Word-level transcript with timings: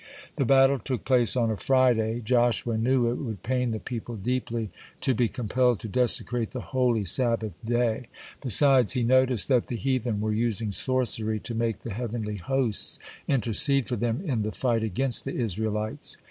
The 0.37 0.45
battle 0.45 0.79
took 0.79 1.05
place 1.05 1.35
on 1.35 1.51
a 1.51 1.57
Friday. 1.57 2.21
Joshua 2.21 2.75
knew 2.75 3.07
it 3.11 3.17
would 3.17 3.43
pain 3.43 3.69
the 3.69 3.77
people 3.79 4.15
deeply 4.15 4.71
to 5.01 5.13
be 5.13 5.27
compelled 5.27 5.79
to 5.81 5.87
desecrate 5.87 6.53
the 6.53 6.61
holy 6.73 7.05
Sabbath 7.05 7.51
day. 7.63 8.07
Besides, 8.41 8.93
he 8.93 9.03
noticed 9.03 9.47
that 9.49 9.67
the 9.67 9.77
heathen 9.77 10.19
were 10.19 10.33
using 10.33 10.71
sorcery 10.71 11.39
to 11.41 11.53
make 11.53 11.81
the 11.81 11.93
heavenly 11.93 12.37
hosts 12.37 12.97
intercede 13.27 13.87
for 13.87 13.95
them 13.95 14.23
in 14.25 14.41
the 14.41 14.51
fight 14.51 14.81
against 14.81 15.23
the 15.23 15.35
Israelites. 15.35 16.17